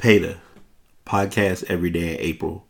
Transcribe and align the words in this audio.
PEDA, 0.00 0.38
podcast 1.04 1.62
every 1.64 1.90
day 1.90 2.14
in 2.14 2.20
April, 2.20 2.64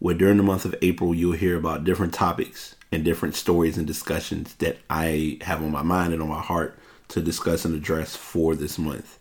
where 0.00 0.16
during 0.16 0.36
the 0.36 0.42
month 0.42 0.64
of 0.64 0.74
April 0.82 1.14
you'll 1.14 1.30
hear 1.30 1.56
about 1.56 1.84
different 1.84 2.12
topics 2.12 2.74
and 2.90 3.04
different 3.04 3.36
stories 3.36 3.78
and 3.78 3.86
discussions 3.86 4.56
that 4.56 4.78
I 4.90 5.38
have 5.42 5.62
on 5.62 5.70
my 5.70 5.84
mind 5.84 6.12
and 6.12 6.20
on 6.20 6.28
my 6.28 6.40
heart 6.40 6.76
to 7.10 7.20
discuss 7.20 7.64
and 7.64 7.72
address 7.72 8.16
for 8.16 8.56
this 8.56 8.80
month. 8.80 9.20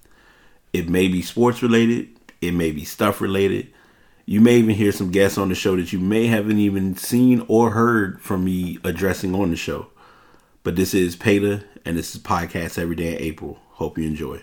It 0.74 0.90
may 0.90 1.08
be 1.08 1.22
sports 1.22 1.62
related, 1.62 2.10
it 2.42 2.54
may 2.54 2.72
be 2.72 2.84
stuff 2.84 3.22
related. 3.22 3.72
You 4.26 4.42
may 4.42 4.58
even 4.58 4.74
hear 4.74 4.92
some 4.92 5.12
guests 5.12 5.38
on 5.38 5.50
the 5.50 5.56
show 5.56 5.76
that 5.76 5.94
you 5.94 6.00
may 6.00 6.26
haven't 6.26 6.58
even 6.58 6.98
seen 6.98 7.46
or 7.48 7.70
heard 7.70 8.20
from 8.22 8.44
me 8.44 8.80
addressing 8.84 9.36
on 9.36 9.52
the 9.52 9.56
show. 9.56 9.92
But 10.64 10.76
this 10.76 10.96
is 10.96 11.16
PEDA, 11.16 11.64
and 11.86 11.96
this 11.96 12.16
is 12.16 12.22
Podcast 12.24 12.80
Every 12.80 12.96
Day 12.96 13.14
in 13.14 13.22
April. 13.22 13.60
Hope 13.74 14.00
you 14.00 14.08
enjoy. 14.08 14.42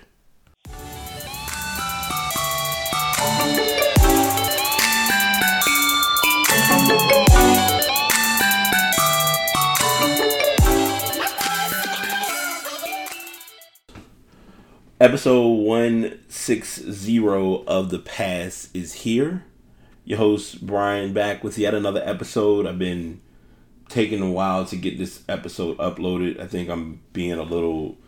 Episode 15.12 15.58
160 15.58 17.18
of 17.66 17.90
The 17.90 17.98
Pass 17.98 18.70
is 18.72 18.94
here. 18.94 19.44
Your 20.06 20.16
host, 20.16 20.64
Brian, 20.66 21.12
back 21.12 21.44
with 21.44 21.58
yet 21.58 21.74
another 21.74 22.00
episode. 22.02 22.66
I've 22.66 22.78
been 22.78 23.20
taking 23.90 24.22
a 24.22 24.30
while 24.30 24.64
to 24.64 24.74
get 24.74 24.96
this 24.96 25.22
episode 25.28 25.76
uploaded. 25.76 26.40
I 26.40 26.46
think 26.46 26.70
I'm 26.70 27.02
being 27.12 27.34
a 27.34 27.42
little 27.42 27.98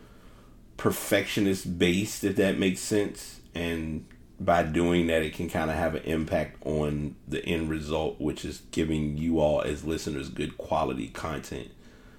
perfectionist 0.77 1.77
based, 1.77 2.23
if 2.23 2.37
that 2.37 2.57
makes 2.57 2.79
sense. 2.79 3.39
And 3.53 4.07
by 4.39 4.63
doing 4.63 5.05
that, 5.05 5.21
it 5.21 5.35
can 5.35 5.47
kind 5.47 5.69
of 5.69 5.77
have 5.77 5.93
an 5.93 6.05
impact 6.05 6.57
on 6.65 7.17
the 7.27 7.45
end 7.45 7.69
result, 7.69 8.19
which 8.19 8.43
is 8.43 8.63
giving 8.71 9.15
you 9.15 9.39
all, 9.39 9.61
as 9.61 9.85
listeners, 9.85 10.29
good 10.29 10.57
quality 10.57 11.09
content. 11.09 11.69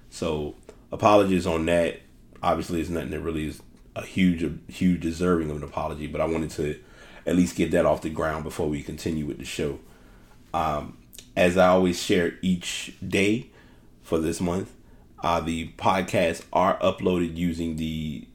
So, 0.09 0.55
apologies 0.93 1.45
on 1.45 1.65
that. 1.65 1.99
Obviously, 2.41 2.79
it's 2.79 2.89
nothing 2.89 3.09
that 3.09 3.19
really 3.19 3.47
is 3.47 3.61
a 3.97 4.05
huge, 4.05 4.49
huge 4.67 5.01
deserving 5.01 5.49
of 5.49 5.57
an 5.57 5.63
apology, 5.63 6.07
but 6.07 6.21
I 6.21 6.25
wanted 6.25 6.51
to 6.51 6.79
at 7.25 7.35
least 7.35 7.55
get 7.55 7.71
that 7.71 7.85
off 7.85 8.01
the 8.01 8.09
ground 8.09 8.43
before 8.43 8.69
we 8.69 8.81
continue 8.81 9.25
with 9.25 9.39
the 9.39 9.45
show. 9.45 9.79
Um, 10.53 10.97
as 11.35 11.57
I 11.57 11.67
always 11.67 12.01
share 12.01 12.35
each 12.41 12.95
day 13.05 13.49
for 14.01 14.19
this 14.19 14.39
month, 14.39 14.73
uh, 15.23 15.39
the 15.39 15.69
podcasts 15.77 16.43
are 16.53 16.79
uploaded 16.79 17.35
using 17.35 17.75
the 17.75 18.27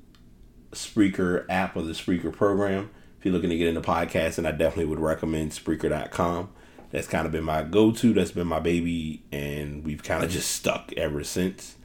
Spreaker 0.72 1.44
app 1.48 1.77
or 1.77 1.83
the 1.83 1.92
Spreaker 1.92 2.33
program. 2.33 2.90
If 3.18 3.24
you're 3.24 3.34
looking 3.34 3.50
to 3.50 3.56
get 3.56 3.68
into 3.68 3.80
podcasting, 3.80 4.46
I 4.46 4.52
definitely 4.52 4.86
would 4.86 5.00
recommend 5.00 5.52
Spreaker.com. 5.52 6.50
That's 6.90 7.06
kind 7.06 7.24
of 7.24 7.33
been 7.33 7.44
my 7.44 7.62
go 7.62 7.92
to. 7.92 8.12
That's 8.12 8.33
been 8.33 8.48
my 8.48 8.60
baby, 8.60 9.22
and 9.33 9.84
we've 9.84 10.02
kind 10.02 10.22
of 10.22 10.30
just 10.30 10.50
stuck 10.50 10.92
ever 10.96 11.24
since. 11.24 11.77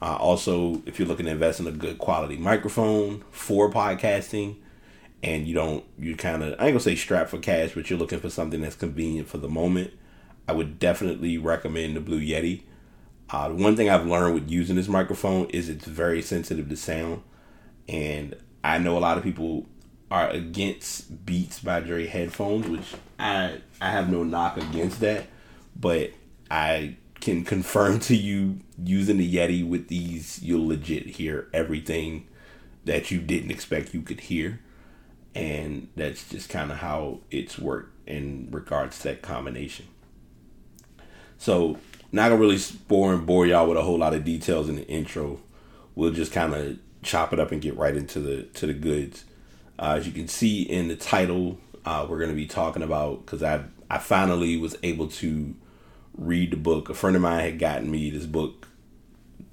Uh, 0.00 0.16
also, 0.16 0.80
if 0.86 0.98
you're 0.98 1.08
looking 1.08 1.26
to 1.26 1.32
invest 1.32 1.60
in 1.60 1.66
a 1.66 1.72
good 1.72 1.98
quality 1.98 2.36
microphone 2.36 3.24
for 3.30 3.70
podcasting, 3.70 4.56
and 5.22 5.48
you 5.48 5.54
don't, 5.54 5.84
you 5.98 6.14
kind 6.14 6.42
of, 6.42 6.50
I 6.60 6.66
ain't 6.66 6.74
gonna 6.74 6.80
say 6.80 6.94
strap 6.94 7.28
for 7.28 7.38
cash, 7.38 7.72
but 7.74 7.90
you're 7.90 7.98
looking 7.98 8.20
for 8.20 8.30
something 8.30 8.60
that's 8.60 8.76
convenient 8.76 9.28
for 9.28 9.38
the 9.38 9.48
moment, 9.48 9.92
I 10.46 10.52
would 10.52 10.78
definitely 10.78 11.36
recommend 11.36 11.96
the 11.96 12.00
Blue 12.00 12.20
Yeti. 12.20 12.62
Uh, 13.28 13.50
one 13.50 13.76
thing 13.76 13.90
I've 13.90 14.06
learned 14.06 14.34
with 14.34 14.50
using 14.50 14.76
this 14.76 14.88
microphone 14.88 15.46
is 15.50 15.68
it's 15.68 15.84
very 15.84 16.22
sensitive 16.22 16.68
to 16.68 16.76
sound, 16.76 17.22
and 17.88 18.36
I 18.62 18.78
know 18.78 18.96
a 18.96 19.00
lot 19.00 19.18
of 19.18 19.24
people 19.24 19.66
are 20.10 20.30
against 20.30 21.26
Beats 21.26 21.60
by 21.60 21.80
Dre 21.80 22.06
headphones, 22.06 22.68
which 22.68 22.94
I 23.18 23.60
I 23.80 23.90
have 23.90 24.10
no 24.10 24.22
knock 24.22 24.56
against 24.56 25.00
that, 25.00 25.26
but 25.78 26.12
I 26.50 26.96
can 27.20 27.44
confirm 27.44 28.00
to 28.00 28.16
you 28.16 28.60
using 28.82 29.16
the 29.18 29.34
Yeti 29.34 29.66
with 29.66 29.88
these, 29.88 30.40
you'll 30.42 30.66
legit 30.66 31.06
hear 31.06 31.48
everything 31.52 32.26
that 32.84 33.10
you 33.10 33.20
didn't 33.20 33.50
expect 33.50 33.94
you 33.94 34.02
could 34.02 34.20
hear. 34.20 34.60
And 35.34 35.88
that's 35.96 36.28
just 36.28 36.48
kind 36.48 36.70
of 36.72 36.78
how 36.78 37.20
it's 37.30 37.58
worked 37.58 37.94
in 38.08 38.48
regards 38.50 38.98
to 38.98 39.04
that 39.08 39.22
combination. 39.22 39.86
So, 41.36 41.78
not 42.10 42.30
gonna 42.30 42.40
really 42.40 42.58
bore 42.88 43.12
and 43.12 43.26
bore 43.26 43.46
y'all 43.46 43.68
with 43.68 43.76
a 43.76 43.82
whole 43.82 43.98
lot 43.98 44.14
of 44.14 44.24
details 44.24 44.68
in 44.68 44.76
the 44.76 44.86
intro. 44.88 45.40
We'll 45.94 46.12
just 46.12 46.32
kind 46.32 46.54
of 46.54 46.78
chop 47.02 47.32
it 47.32 47.38
up 47.38 47.52
and 47.52 47.60
get 47.60 47.76
right 47.76 47.94
into 47.94 48.20
the 48.20 48.42
to 48.54 48.66
the 48.66 48.74
goods. 48.74 49.24
Uh, 49.78 49.96
as 49.98 50.06
you 50.06 50.12
can 50.12 50.26
see 50.26 50.62
in 50.62 50.88
the 50.88 50.96
title, 50.96 51.58
uh, 51.84 52.06
we're 52.08 52.18
gonna 52.18 52.32
be 52.32 52.46
talking 52.46 52.82
about 52.82 53.24
because 53.24 53.42
I 53.42 53.64
I 53.90 53.98
finally 53.98 54.56
was 54.56 54.76
able 54.82 55.08
to 55.08 55.54
read 56.18 56.50
the 56.50 56.56
book. 56.56 56.90
A 56.90 56.94
friend 56.94 57.16
of 57.16 57.22
mine 57.22 57.40
had 57.40 57.58
gotten 57.58 57.90
me 57.90 58.10
this 58.10 58.26
book 58.26 58.68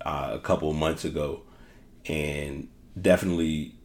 uh, 0.05 0.31
a 0.33 0.39
couple 0.39 0.69
of 0.69 0.75
months 0.75 1.05
ago, 1.05 1.43
and 2.05 2.67
definitely 2.99 3.75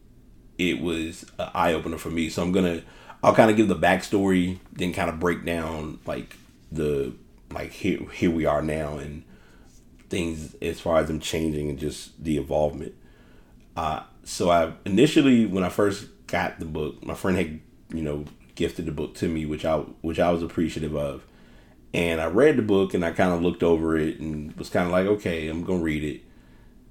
it 0.57 0.81
was 0.81 1.25
an 1.39 1.49
eye 1.53 1.73
opener 1.73 1.97
for 1.97 2.09
me. 2.09 2.29
So 2.29 2.41
I'm 2.41 2.51
gonna 2.51 2.81
I'll 3.23 3.35
kind 3.35 3.51
of 3.51 3.57
give 3.57 3.67
the 3.67 3.75
backstory, 3.75 4.59
then 4.73 4.93
kind 4.93 5.09
of 5.09 5.19
break 5.19 5.45
down 5.45 5.99
like 6.05 6.35
the 6.71 7.13
like 7.51 7.71
here 7.71 7.99
here 8.13 8.31
we 8.31 8.45
are 8.45 8.61
now 8.61 8.97
and 8.97 9.23
things 10.09 10.55
as 10.61 10.79
far 10.79 10.99
as 10.99 11.07
them 11.07 11.19
changing 11.19 11.69
and 11.69 11.79
just 11.79 12.21
the 12.23 12.37
involvement. 12.37 12.93
Uh, 13.77 14.03
so 14.23 14.49
I 14.49 14.73
initially 14.85 15.45
when 15.45 15.63
I 15.63 15.69
first 15.69 16.07
got 16.27 16.59
the 16.59 16.65
book, 16.65 17.05
my 17.05 17.13
friend 17.13 17.37
had 17.37 17.59
you 17.93 18.01
know 18.01 18.25
gifted 18.55 18.85
the 18.85 18.91
book 18.91 19.15
to 19.15 19.27
me, 19.27 19.45
which 19.45 19.65
I 19.65 19.77
which 20.01 20.19
I 20.19 20.31
was 20.31 20.43
appreciative 20.43 20.95
of. 20.95 21.23
And 21.93 22.21
I 22.21 22.25
read 22.25 22.57
the 22.57 22.61
book 22.61 22.93
and 22.93 23.03
I 23.03 23.11
kind 23.11 23.33
of 23.33 23.41
looked 23.41 23.63
over 23.63 23.97
it 23.97 24.19
and 24.19 24.55
was 24.57 24.69
kind 24.69 24.85
of 24.85 24.91
like, 24.91 25.07
okay, 25.07 25.47
I'm 25.47 25.63
going 25.63 25.79
to 25.79 25.85
read 25.85 26.03
it. 26.03 26.21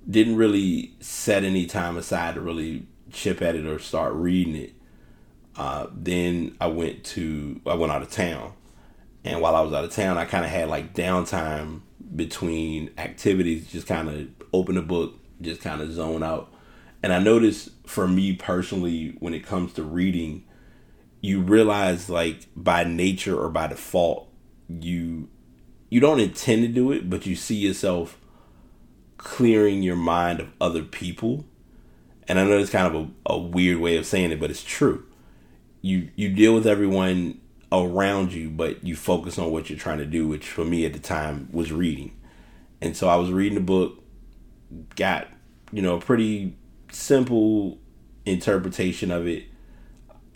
Didn't 0.08 0.36
really 0.36 0.94
set 1.00 1.44
any 1.44 1.66
time 1.66 1.96
aside 1.96 2.34
to 2.34 2.40
really 2.40 2.86
chip 3.10 3.40
at 3.40 3.54
it 3.54 3.64
or 3.64 3.78
start 3.78 4.12
reading 4.14 4.56
it. 4.56 4.72
Uh, 5.56 5.86
then 5.92 6.56
I 6.60 6.66
went 6.66 7.04
to, 7.04 7.60
I 7.66 7.74
went 7.74 7.92
out 7.92 8.02
of 8.02 8.10
town. 8.10 8.52
And 9.24 9.40
while 9.40 9.54
I 9.54 9.60
was 9.60 9.72
out 9.72 9.84
of 9.84 9.92
town, 9.92 10.18
I 10.18 10.24
kind 10.24 10.44
of 10.44 10.50
had 10.50 10.68
like 10.68 10.94
downtime 10.94 11.80
between 12.14 12.90
activities, 12.98 13.70
just 13.70 13.86
kind 13.86 14.08
of 14.08 14.28
open 14.52 14.74
the 14.74 14.82
book, 14.82 15.18
just 15.40 15.60
kind 15.60 15.80
of 15.80 15.92
zone 15.92 16.22
out. 16.22 16.52
And 17.02 17.12
I 17.12 17.18
noticed 17.18 17.70
for 17.86 18.06
me 18.06 18.34
personally, 18.34 19.16
when 19.18 19.34
it 19.34 19.46
comes 19.46 19.72
to 19.74 19.82
reading, 19.82 20.44
you 21.20 21.40
realize 21.40 22.08
like 22.08 22.46
by 22.56 22.84
nature 22.84 23.38
or 23.38 23.50
by 23.50 23.66
default, 23.66 24.29
you 24.80 25.28
you 25.88 26.00
don't 26.00 26.20
intend 26.20 26.62
to 26.62 26.68
do 26.68 26.92
it, 26.92 27.10
but 27.10 27.26
you 27.26 27.34
see 27.34 27.56
yourself 27.56 28.18
clearing 29.18 29.82
your 29.82 29.96
mind 29.96 30.40
of 30.40 30.48
other 30.60 30.82
people. 30.82 31.44
And 32.28 32.38
I 32.38 32.44
know 32.44 32.58
it's 32.58 32.70
kind 32.70 32.94
of 32.94 33.02
a, 33.02 33.32
a 33.34 33.38
weird 33.38 33.78
way 33.78 33.96
of 33.96 34.06
saying 34.06 34.30
it, 34.30 34.38
but 34.38 34.50
it's 34.50 34.62
true. 34.62 35.04
You 35.82 36.10
you 36.14 36.28
deal 36.28 36.54
with 36.54 36.66
everyone 36.66 37.40
around 37.72 38.32
you, 38.32 38.50
but 38.50 38.84
you 38.84 38.96
focus 38.96 39.38
on 39.38 39.50
what 39.50 39.68
you're 39.68 39.78
trying 39.78 39.98
to 39.98 40.06
do, 40.06 40.28
which 40.28 40.48
for 40.48 40.64
me 40.64 40.84
at 40.84 40.92
the 40.92 40.98
time 40.98 41.48
was 41.52 41.72
reading. 41.72 42.16
And 42.80 42.96
so 42.96 43.08
I 43.08 43.16
was 43.16 43.30
reading 43.30 43.56
the 43.56 43.64
book, 43.64 44.02
got, 44.96 45.28
you 45.72 45.82
know, 45.82 45.96
a 45.96 46.00
pretty 46.00 46.56
simple 46.92 47.78
interpretation 48.24 49.10
of 49.10 49.26
it. 49.26 49.44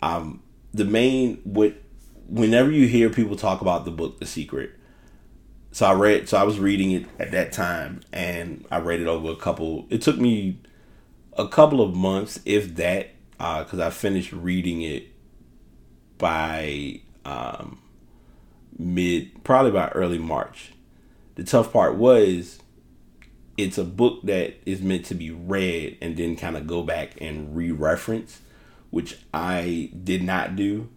Um 0.01 0.41
the 0.73 0.85
main 0.85 1.37
what 1.43 1.75
whenever 2.27 2.71
you 2.71 2.87
hear 2.87 3.09
people 3.09 3.35
talk 3.35 3.61
about 3.61 3.85
the 3.85 3.91
book 3.91 4.19
The 4.19 4.25
Secret, 4.25 4.71
so 5.71 5.85
I 5.85 5.93
read, 5.93 6.29
so 6.29 6.37
I 6.37 6.43
was 6.43 6.57
reading 6.59 6.91
it 6.91 7.05
at 7.19 7.31
that 7.31 7.51
time, 7.51 8.01
and 8.13 8.65
I 8.71 8.79
read 8.79 9.01
it 9.01 9.07
over 9.07 9.31
a 9.31 9.35
couple. 9.35 9.87
It 9.89 10.01
took 10.01 10.17
me 10.17 10.59
a 11.33 11.47
couple 11.47 11.81
of 11.81 11.95
months, 11.95 12.39
if 12.45 12.75
that, 12.75 13.09
because 13.31 13.79
uh, 13.79 13.87
I 13.87 13.89
finished 13.89 14.31
reading 14.31 14.81
it 14.81 15.07
by 16.17 17.01
um, 17.25 17.79
mid, 18.77 19.43
probably 19.43 19.71
by 19.71 19.89
early 19.89 20.17
March. 20.17 20.71
The 21.35 21.43
tough 21.43 21.73
part 21.73 21.95
was 21.95 22.59
it's 23.57 23.77
a 23.77 23.83
book 23.83 24.21
that 24.23 24.55
is 24.65 24.81
meant 24.81 25.05
to 25.05 25.15
be 25.15 25.31
read 25.31 25.97
and 26.01 26.15
then 26.15 26.35
kind 26.35 26.55
of 26.55 26.67
go 26.67 26.83
back 26.83 27.19
and 27.19 27.55
re-reference, 27.55 28.41
which 28.91 29.17
I 29.33 29.91
did 30.03 30.23
not 30.23 30.55
do 30.55 30.89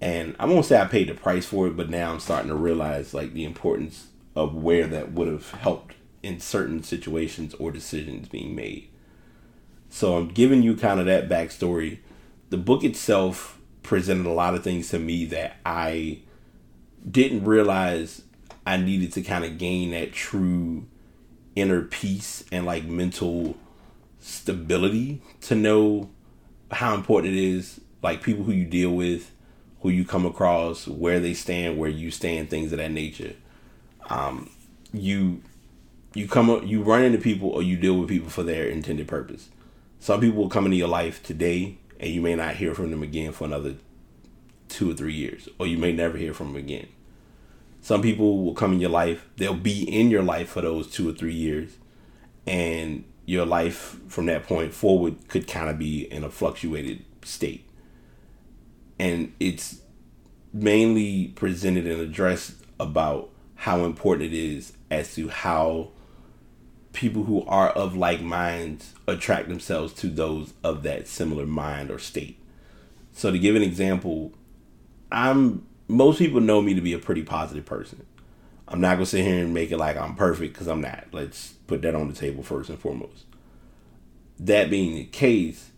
and 0.00 0.36
I 0.38 0.46
won't 0.46 0.66
say 0.66 0.80
I 0.80 0.84
paid 0.84 1.08
the 1.08 1.14
price 1.14 1.46
for 1.46 1.66
it, 1.66 1.76
but 1.76 1.88
now 1.88 2.12
I'm 2.12 2.20
starting 2.20 2.48
to 2.48 2.54
realize 2.54 3.14
like 3.14 3.32
the 3.32 3.44
importance 3.44 4.08
of 4.34 4.54
where 4.54 4.86
that 4.86 5.12
would 5.12 5.28
have 5.28 5.50
helped 5.52 5.94
in 6.22 6.40
certain 6.40 6.82
situations 6.82 7.54
or 7.54 7.70
decisions 7.70 8.28
being 8.28 8.54
made. 8.54 8.88
So 9.88 10.16
I'm 10.16 10.28
giving 10.28 10.62
you 10.62 10.76
kind 10.76 11.00
of 11.00 11.06
that 11.06 11.28
backstory. 11.28 12.00
The 12.50 12.58
book 12.58 12.84
itself 12.84 13.58
presented 13.82 14.26
a 14.26 14.32
lot 14.32 14.54
of 14.54 14.62
things 14.62 14.90
to 14.90 14.98
me 14.98 15.24
that 15.26 15.56
I 15.64 16.20
didn't 17.08 17.44
realize 17.44 18.22
I 18.66 18.76
needed 18.76 19.12
to 19.12 19.22
kind 19.22 19.44
of 19.44 19.58
gain 19.58 19.92
that 19.92 20.12
true 20.12 20.86
inner 21.54 21.82
peace 21.82 22.44
and 22.52 22.66
like 22.66 22.84
mental 22.84 23.56
stability 24.20 25.22
to 25.40 25.54
know 25.54 26.10
how 26.72 26.94
important 26.94 27.32
it 27.32 27.38
is 27.38 27.80
like 28.02 28.22
people 28.22 28.44
who 28.44 28.52
you 28.52 28.64
deal 28.64 28.90
with 28.90 29.30
who 29.80 29.90
you 29.90 30.04
come 30.04 30.26
across, 30.26 30.86
where 30.88 31.20
they 31.20 31.34
stand, 31.34 31.78
where 31.78 31.90
you 31.90 32.10
stand, 32.10 32.50
things 32.50 32.72
of 32.72 32.78
that 32.78 32.90
nature. 32.90 33.34
Um, 34.08 34.50
you 34.92 35.42
you 36.14 36.26
come 36.26 36.48
up, 36.48 36.64
you 36.64 36.82
run 36.82 37.02
into 37.02 37.18
people 37.18 37.50
or 37.50 37.62
you 37.62 37.76
deal 37.76 37.98
with 37.98 38.08
people 38.08 38.30
for 38.30 38.42
their 38.42 38.66
intended 38.66 39.06
purpose. 39.06 39.50
Some 40.00 40.20
people 40.20 40.42
will 40.42 40.48
come 40.48 40.64
into 40.64 40.76
your 40.76 40.88
life 40.88 41.22
today, 41.22 41.78
and 42.00 42.10
you 42.10 42.22
may 42.22 42.34
not 42.34 42.56
hear 42.56 42.74
from 42.74 42.90
them 42.90 43.02
again 43.02 43.32
for 43.32 43.44
another 43.44 43.74
two 44.68 44.90
or 44.90 44.94
three 44.94 45.14
years, 45.14 45.48
or 45.58 45.66
you 45.66 45.78
may 45.78 45.92
never 45.92 46.16
hear 46.16 46.32
from 46.32 46.48
them 46.48 46.56
again. 46.56 46.88
Some 47.82 48.02
people 48.02 48.42
will 48.42 48.54
come 48.54 48.72
in 48.72 48.80
your 48.80 48.90
life, 48.90 49.26
they'll 49.36 49.54
be 49.54 49.82
in 49.82 50.10
your 50.10 50.22
life 50.22 50.48
for 50.48 50.62
those 50.62 50.90
two 50.90 51.08
or 51.08 51.12
three 51.12 51.34
years, 51.34 51.76
and 52.46 53.04
your 53.26 53.44
life 53.44 53.98
from 54.08 54.26
that 54.26 54.44
point 54.44 54.72
forward 54.72 55.28
could 55.28 55.46
kind 55.46 55.68
of 55.68 55.78
be 55.78 56.10
in 56.10 56.24
a 56.24 56.30
fluctuated 56.30 57.04
state. 57.22 57.65
And 58.98 59.32
it's 59.38 59.80
mainly 60.52 61.28
presented 61.28 61.86
and 61.86 62.00
addressed 62.00 62.54
about 62.80 63.30
how 63.56 63.84
important 63.84 64.32
it 64.32 64.36
is 64.36 64.72
as 64.90 65.14
to 65.14 65.28
how 65.28 65.90
people 66.92 67.24
who 67.24 67.44
are 67.44 67.68
of 67.70 67.94
like 67.94 68.22
minds 68.22 68.94
attract 69.06 69.48
themselves 69.48 69.92
to 69.92 70.08
those 70.08 70.54
of 70.64 70.82
that 70.82 71.06
similar 71.06 71.46
mind 71.46 71.90
or 71.90 71.98
state. 71.98 72.38
So 73.12 73.30
to 73.30 73.38
give 73.38 73.54
an 73.54 73.62
example, 73.62 74.32
I'm 75.12 75.66
most 75.88 76.18
people 76.18 76.40
know 76.40 76.60
me 76.60 76.74
to 76.74 76.80
be 76.80 76.92
a 76.92 76.98
pretty 76.98 77.22
positive 77.22 77.64
person. 77.64 78.04
I'm 78.68 78.80
not 78.80 78.94
gonna 78.94 79.06
sit 79.06 79.24
here 79.24 79.44
and 79.44 79.54
make 79.54 79.70
it 79.70 79.78
like 79.78 79.96
I'm 79.96 80.16
perfect 80.16 80.54
because 80.54 80.66
I'm 80.66 80.80
not. 80.80 81.04
Let's 81.12 81.52
put 81.66 81.82
that 81.82 81.94
on 81.94 82.08
the 82.08 82.14
table 82.14 82.42
first 82.42 82.70
and 82.70 82.78
foremost. 82.78 83.24
That 84.40 84.70
being 84.70 84.94
the 84.94 85.04
case, 85.04 85.70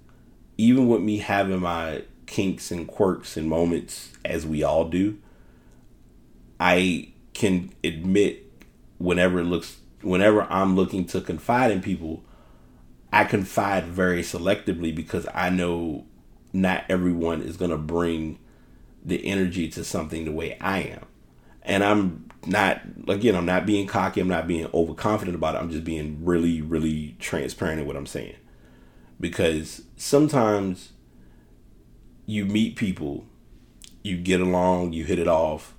even 0.56 0.88
with 0.88 1.02
me 1.02 1.18
having 1.18 1.60
my 1.60 2.04
kinks 2.28 2.70
and 2.70 2.86
quirks 2.86 3.36
and 3.36 3.48
moments, 3.48 4.12
as 4.25 4.46
we 4.46 4.62
all 4.62 4.88
do, 4.88 5.19
I 6.60 7.12
can 7.34 7.72
admit 7.82 8.44
whenever 8.98 9.40
it 9.40 9.44
looks, 9.44 9.78
whenever 10.02 10.42
I'm 10.42 10.76
looking 10.76 11.06
to 11.06 11.20
confide 11.20 11.70
in 11.70 11.80
people, 11.80 12.22
I 13.12 13.25
confide 13.25 13.86
very 13.86 14.22
selectively 14.22 14.94
because 14.94 15.26
I 15.34 15.50
know 15.50 16.04
not 16.52 16.84
everyone 16.88 17.42
is 17.42 17.56
gonna 17.56 17.78
bring 17.78 18.38
the 19.04 19.25
energy 19.26 19.69
to 19.69 19.82
something 19.82 20.25
the 20.25 20.32
way 20.32 20.58
I 20.60 20.80
am. 20.80 21.06
And 21.62 21.82
I'm 21.82 22.30
not 22.46 22.82
again, 23.08 23.34
I'm 23.34 23.46
not 23.46 23.66
being 23.66 23.86
cocky, 23.86 24.20
I'm 24.20 24.28
not 24.28 24.46
being 24.46 24.69
overconfident 24.75 25.34
about 25.34 25.54
it. 25.54 25.58
I'm 25.58 25.70
just 25.70 25.84
being 25.84 26.25
really, 26.25 26.60
really 26.60 27.16
transparent 27.19 27.80
in 27.80 27.86
what 27.86 27.96
I'm 27.96 28.06
saying. 28.06 28.36
Because 29.20 29.82
sometimes 29.96 30.92
you 32.28 32.44
meet 32.44 32.76
people, 32.76 33.25
you 34.02 34.19
get 34.19 34.38
along, 34.38 34.92
you 34.92 35.02
hit 35.02 35.19
it 35.19 35.26
off, 35.26 35.75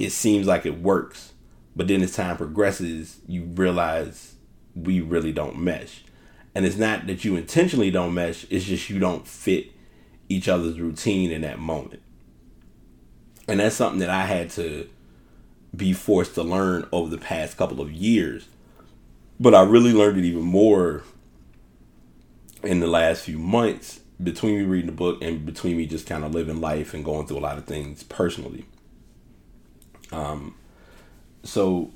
it 0.00 0.10
seems 0.10 0.44
like 0.44 0.66
it 0.66 0.82
works, 0.82 1.32
but 1.76 1.86
then 1.86 2.02
as 2.02 2.16
time 2.16 2.36
progresses, 2.36 3.20
you 3.28 3.44
realize 3.44 4.34
we 4.74 5.00
really 5.00 5.30
don't 5.30 5.56
mesh. 5.56 6.04
And 6.56 6.66
it's 6.66 6.76
not 6.76 7.06
that 7.06 7.24
you 7.24 7.36
intentionally 7.36 7.92
don't 7.92 8.14
mesh, 8.14 8.46
it's 8.50 8.64
just 8.64 8.90
you 8.90 8.98
don't 8.98 9.28
fit 9.28 9.70
each 10.28 10.48
other's 10.48 10.80
routine 10.80 11.30
in 11.30 11.42
that 11.42 11.60
moment. 11.60 12.02
And 13.46 13.60
that's 13.60 13.76
something 13.76 14.00
that 14.00 14.10
I 14.10 14.26
had 14.26 14.50
to 14.50 14.88
be 15.74 15.92
forced 15.92 16.34
to 16.34 16.42
learn 16.42 16.88
over 16.90 17.08
the 17.08 17.16
past 17.16 17.56
couple 17.56 17.80
of 17.80 17.92
years. 17.92 18.48
But 19.38 19.54
I 19.54 19.62
really 19.62 19.92
learned 19.92 20.18
it 20.18 20.24
even 20.24 20.42
more 20.42 21.04
in 22.64 22.80
the 22.80 22.88
last 22.88 23.22
few 23.22 23.38
months 23.38 24.00
between 24.22 24.58
me 24.58 24.64
reading 24.64 24.86
the 24.86 24.92
book 24.92 25.22
and 25.22 25.44
between 25.44 25.76
me 25.76 25.86
just 25.86 26.06
kind 26.06 26.24
of 26.24 26.34
living 26.34 26.60
life 26.60 26.94
and 26.94 27.04
going 27.04 27.26
through 27.26 27.38
a 27.38 27.40
lot 27.40 27.58
of 27.58 27.66
things 27.66 28.02
personally. 28.02 28.64
Um, 30.12 30.54
so 31.42 31.92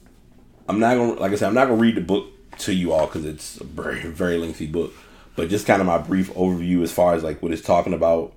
I'm 0.68 0.78
not 0.78 0.96
gonna, 0.96 1.14
like 1.14 1.32
I 1.32 1.36
said, 1.36 1.48
I'm 1.48 1.54
not 1.54 1.66
gonna 1.66 1.80
read 1.80 1.96
the 1.96 2.02
book 2.02 2.26
to 2.58 2.74
you 2.74 2.92
all 2.92 3.06
because 3.06 3.24
it's 3.24 3.60
a 3.60 3.64
very, 3.64 4.00
very 4.00 4.38
lengthy 4.38 4.66
book. 4.66 4.92
But 5.36 5.48
just 5.48 5.66
kind 5.66 5.80
of 5.80 5.86
my 5.86 5.98
brief 5.98 6.30
overview 6.34 6.82
as 6.82 6.92
far 6.92 7.14
as 7.14 7.22
like 7.22 7.42
what 7.42 7.52
it's 7.52 7.62
talking 7.62 7.94
about. 7.94 8.34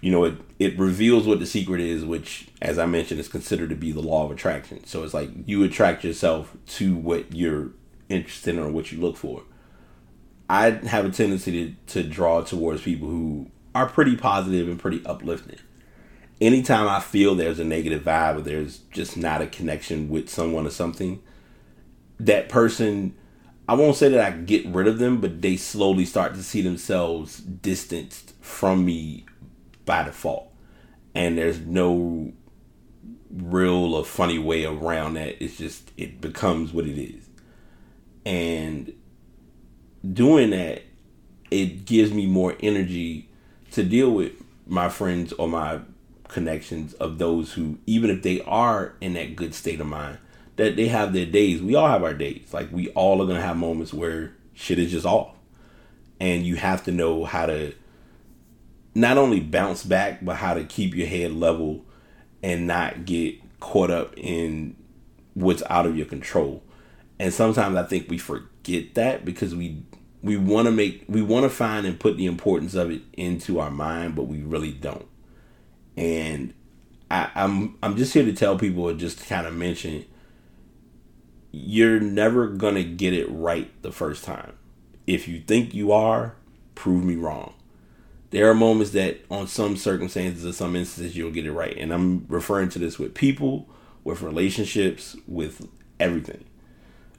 You 0.00 0.12
know, 0.12 0.24
it 0.24 0.34
it 0.58 0.78
reveals 0.78 1.26
what 1.26 1.40
the 1.40 1.46
secret 1.46 1.80
is, 1.80 2.04
which, 2.04 2.48
as 2.62 2.78
I 2.78 2.86
mentioned, 2.86 3.18
is 3.18 3.28
considered 3.28 3.70
to 3.70 3.76
be 3.76 3.92
the 3.92 4.00
law 4.00 4.24
of 4.24 4.30
attraction. 4.30 4.86
So 4.86 5.02
it's 5.04 5.14
like 5.14 5.30
you 5.46 5.64
attract 5.64 6.04
yourself 6.04 6.56
to 6.66 6.94
what 6.94 7.34
you're 7.34 7.70
interested 8.08 8.54
in 8.54 8.60
or 8.60 8.70
what 8.70 8.92
you 8.92 9.00
look 9.00 9.16
for. 9.16 9.42
I 10.48 10.70
have 10.70 11.04
a 11.04 11.10
tendency 11.10 11.74
to, 11.86 12.02
to 12.02 12.08
draw 12.08 12.42
towards 12.42 12.82
people 12.82 13.08
who 13.08 13.50
are 13.74 13.88
pretty 13.88 14.16
positive 14.16 14.68
and 14.68 14.78
pretty 14.78 15.04
uplifting. 15.04 15.58
Anytime 16.40 16.88
I 16.88 17.00
feel 17.00 17.34
there's 17.34 17.58
a 17.58 17.64
negative 17.64 18.02
vibe 18.02 18.38
or 18.38 18.40
there's 18.42 18.78
just 18.92 19.16
not 19.16 19.42
a 19.42 19.46
connection 19.46 20.08
with 20.08 20.28
someone 20.28 20.66
or 20.66 20.70
something, 20.70 21.22
that 22.20 22.48
person, 22.48 23.14
I 23.68 23.74
won't 23.74 23.96
say 23.96 24.08
that 24.10 24.20
I 24.20 24.36
get 24.36 24.66
rid 24.66 24.86
of 24.86 24.98
them, 24.98 25.20
but 25.20 25.42
they 25.42 25.56
slowly 25.56 26.04
start 26.04 26.34
to 26.34 26.42
see 26.42 26.62
themselves 26.62 27.38
distanced 27.38 28.34
from 28.40 28.84
me 28.84 29.26
by 29.84 30.04
default. 30.04 30.52
And 31.14 31.36
there's 31.36 31.60
no 31.60 32.32
real 33.30 33.94
or 33.94 34.04
funny 34.04 34.38
way 34.38 34.64
around 34.64 35.14
that. 35.14 35.42
It's 35.42 35.56
just, 35.56 35.90
it 35.96 36.20
becomes 36.20 36.72
what 36.72 36.86
it 36.86 37.00
is. 37.00 37.28
And 38.24 38.92
doing 40.12 40.50
that, 40.50 40.82
it 41.50 41.84
gives 41.84 42.12
me 42.12 42.26
more 42.26 42.56
energy 42.60 43.28
to 43.72 43.82
deal 43.82 44.10
with 44.10 44.32
my 44.66 44.88
friends 44.88 45.32
or 45.34 45.48
my 45.48 45.80
connections 46.28 46.92
of 46.94 47.18
those 47.18 47.52
who, 47.52 47.78
even 47.86 48.10
if 48.10 48.22
they 48.22 48.40
are 48.42 48.94
in 49.00 49.14
that 49.14 49.36
good 49.36 49.54
state 49.54 49.80
of 49.80 49.86
mind, 49.86 50.18
that 50.56 50.76
they 50.76 50.88
have 50.88 51.12
their 51.12 51.26
days. 51.26 51.62
We 51.62 51.74
all 51.74 51.88
have 51.88 52.02
our 52.02 52.14
days. 52.14 52.48
Like 52.52 52.72
we 52.72 52.88
all 52.90 53.22
are 53.22 53.26
gonna 53.26 53.42
have 53.42 53.56
moments 53.56 53.92
where 53.92 54.34
shit 54.54 54.78
is 54.78 54.90
just 54.90 55.06
off. 55.06 55.34
And 56.18 56.44
you 56.44 56.56
have 56.56 56.84
to 56.84 56.92
know 56.92 57.24
how 57.24 57.46
to 57.46 57.74
not 58.94 59.18
only 59.18 59.40
bounce 59.40 59.84
back, 59.84 60.24
but 60.24 60.36
how 60.36 60.54
to 60.54 60.64
keep 60.64 60.94
your 60.94 61.06
head 61.06 61.32
level 61.32 61.84
and 62.42 62.66
not 62.66 63.04
get 63.04 63.36
caught 63.60 63.90
up 63.90 64.14
in 64.16 64.74
what's 65.34 65.62
out 65.68 65.84
of 65.84 65.96
your 65.96 66.06
control. 66.06 66.62
And 67.18 67.32
sometimes 67.32 67.76
I 67.76 67.82
think 67.82 68.08
we 68.08 68.16
forget 68.16 68.94
that 68.94 69.24
because 69.24 69.54
we 69.54 69.82
we 70.22 70.36
want 70.36 70.66
to 70.66 70.72
make 70.72 71.04
we 71.08 71.22
want 71.22 71.44
to 71.44 71.50
find 71.50 71.86
and 71.86 71.98
put 71.98 72.16
the 72.16 72.26
importance 72.26 72.74
of 72.74 72.90
it 72.90 73.02
into 73.12 73.60
our 73.60 73.70
mind, 73.70 74.14
but 74.14 74.24
we 74.24 74.42
really 74.42 74.72
don't. 74.72 75.06
And 75.96 76.54
I, 77.10 77.30
I'm 77.34 77.76
I'm 77.82 77.96
just 77.96 78.14
here 78.14 78.24
to 78.24 78.32
tell 78.32 78.58
people 78.58 78.92
just 78.94 79.20
to 79.20 79.26
kind 79.26 79.46
of 79.46 79.54
mention 79.54 80.04
you're 81.52 82.00
never 82.00 82.48
gonna 82.48 82.84
get 82.84 83.12
it 83.14 83.26
right 83.30 83.70
the 83.82 83.92
first 83.92 84.24
time. 84.24 84.54
If 85.06 85.28
you 85.28 85.40
think 85.40 85.72
you 85.74 85.92
are, 85.92 86.34
prove 86.74 87.04
me 87.04 87.16
wrong 87.16 87.54
there 88.30 88.50
are 88.50 88.54
moments 88.54 88.92
that 88.92 89.24
on 89.30 89.46
some 89.46 89.76
circumstances 89.76 90.44
or 90.44 90.52
some 90.52 90.76
instances 90.76 91.16
you'll 91.16 91.30
get 91.30 91.46
it 91.46 91.52
right 91.52 91.76
and 91.78 91.92
i'm 91.92 92.26
referring 92.28 92.68
to 92.68 92.78
this 92.78 92.98
with 92.98 93.14
people 93.14 93.68
with 94.04 94.22
relationships 94.22 95.16
with 95.26 95.68
everything 95.98 96.44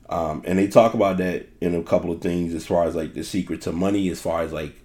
um, 0.10 0.42
and 0.46 0.58
they 0.58 0.68
talk 0.68 0.94
about 0.94 1.18
that 1.18 1.48
in 1.62 1.76
a 1.76 1.84
couple 1.84 2.12
of 2.12 2.22
things 2.22 2.54
as 2.54 2.66
far 2.66 2.86
as 2.86 2.96
like 2.96 3.14
the 3.14 3.24
secret 3.24 3.62
to 3.62 3.72
money 3.72 4.10
as 4.10 4.22
far 4.22 4.42
as 4.42 4.54
like 4.54 4.76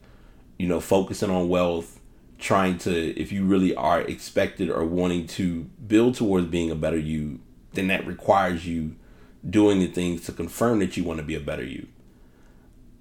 you 0.59 0.67
know 0.67 0.81
focusing 0.81 1.31
on 1.31 1.49
wealth 1.49 2.01
trying 2.39 2.77
to 2.79 3.19
if 3.21 3.31
you 3.31 3.45
really 3.45 3.75
are 3.75 4.01
expected 4.01 4.69
or 4.69 4.85
wanting 4.85 5.27
to 5.27 5.63
build 5.87 6.15
towards 6.15 6.47
being 6.47 6.71
a 6.71 6.75
better 6.75 6.99
you 6.99 7.41
then 7.73 7.87
that 7.87 8.07
requires 8.07 8.67
you 8.67 8.97
doing 9.49 9.79
the 9.81 9.87
things 9.87 10.25
to 10.25 10.33
confirm 10.33 10.79
that 10.79 10.97
you 10.97 11.05
want 11.05 11.19
to 11.19 11.25
be 11.25 11.35
a 11.35 11.41
better 11.41 11.65
you 11.65 11.87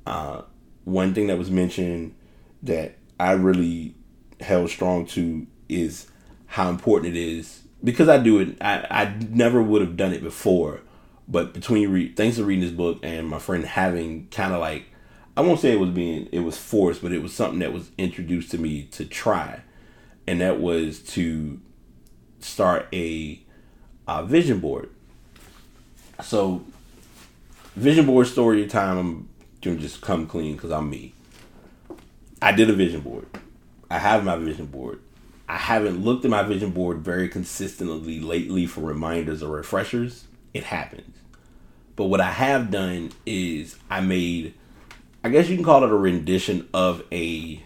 uh, 0.05 0.41
one 0.83 1.13
thing 1.13 1.27
that 1.27 1.37
was 1.37 1.51
mentioned 1.51 2.15
that 2.63 2.95
I 3.19 3.33
really 3.33 3.95
held 4.39 4.69
strong 4.69 5.05
to 5.07 5.45
is 5.69 6.07
how 6.47 6.69
important 6.69 7.15
it 7.15 7.19
is 7.19 7.63
because 7.83 8.09
I 8.09 8.17
do 8.17 8.39
it. 8.39 8.57
I, 8.61 8.85
I 8.89 9.15
never 9.29 9.61
would 9.61 9.81
have 9.81 9.97
done 9.97 10.13
it 10.13 10.23
before, 10.23 10.81
but 11.31 11.53
between 11.53 11.89
read, 11.89 12.17
thanks 12.17 12.35
to 12.35 12.43
reading 12.43 12.65
this 12.65 12.73
book 12.73 12.99
and 13.01 13.27
my 13.27 13.39
friend 13.39 13.63
having 13.63 14.27
kind 14.27 14.53
of 14.53 14.59
like 14.59 14.85
I 15.35 15.41
won't 15.41 15.61
say 15.61 15.71
it 15.71 15.79
was 15.79 15.91
being 15.91 16.27
it 16.31 16.39
was 16.39 16.57
forced, 16.57 17.01
but 17.01 17.13
it 17.13 17.23
was 17.23 17.33
something 17.33 17.59
that 17.59 17.71
was 17.71 17.89
introduced 17.97 18.51
to 18.51 18.57
me 18.57 18.83
to 18.91 19.05
try, 19.05 19.61
and 20.27 20.41
that 20.41 20.59
was 20.59 20.99
to 20.99 21.61
start 22.39 22.87
a, 22.91 23.39
a 24.07 24.25
vision 24.25 24.59
board. 24.59 24.89
So, 26.21 26.65
vision 27.75 28.05
board 28.05 28.27
story 28.27 28.67
time. 28.67 28.97
I'm 28.97 29.29
gonna 29.61 29.77
just 29.77 30.01
come 30.01 30.27
clean 30.27 30.55
because 30.55 30.71
I'm 30.71 30.89
me. 30.89 31.13
I 32.41 32.51
did 32.51 32.69
a 32.69 32.73
vision 32.73 33.01
board. 33.01 33.27
I 33.89 33.99
have 33.99 34.25
my 34.25 34.35
vision 34.35 34.65
board. 34.65 34.99
I 35.47 35.57
haven't 35.57 36.03
looked 36.03 36.25
at 36.25 36.31
my 36.31 36.43
vision 36.43 36.71
board 36.71 36.99
very 36.99 37.29
consistently 37.29 38.19
lately 38.19 38.65
for 38.65 38.81
reminders 38.81 39.41
or 39.41 39.55
refreshers. 39.55 40.25
It 40.53 40.63
happens. 40.63 41.15
But 41.95 42.05
what 42.05 42.21
I 42.21 42.31
have 42.31 42.71
done 42.71 43.11
is 43.25 43.77
I 43.89 44.01
made, 44.01 44.53
I 45.23 45.29
guess 45.29 45.49
you 45.49 45.55
can 45.55 45.65
call 45.65 45.83
it 45.83 45.91
a 45.91 45.95
rendition 45.95 46.67
of 46.73 47.03
a 47.11 47.61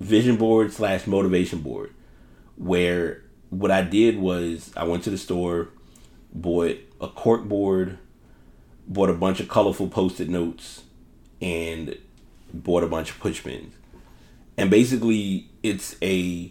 vision 0.00 0.36
board 0.36 0.72
slash 0.72 1.06
motivation 1.06 1.60
board. 1.60 1.92
where 2.56 3.22
what 3.50 3.70
I 3.70 3.82
did 3.82 4.18
was 4.18 4.72
I 4.76 4.84
went 4.84 5.04
to 5.04 5.10
the 5.10 5.18
store, 5.18 5.68
bought 6.32 6.76
a 7.00 7.08
cork 7.08 7.44
board, 7.44 7.98
bought 8.88 9.10
a 9.10 9.14
bunch 9.14 9.40
of 9.40 9.48
colorful 9.48 9.88
post-it 9.88 10.28
notes, 10.28 10.82
and 11.40 11.96
bought 12.52 12.82
a 12.82 12.88
bunch 12.88 13.10
of 13.10 13.20
push 13.20 13.42
pins. 13.44 13.74
And 14.56 14.70
basically, 14.70 15.48
it's 15.62 15.96
a 16.02 16.50